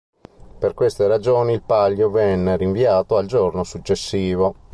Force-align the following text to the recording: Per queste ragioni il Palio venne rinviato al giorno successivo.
Per 0.59 0.73
queste 0.73 1.05
ragioni 1.05 1.53
il 1.53 1.61
Palio 1.61 2.09
venne 2.09 2.57
rinviato 2.57 3.17
al 3.17 3.27
giorno 3.27 3.63
successivo. 3.63 4.55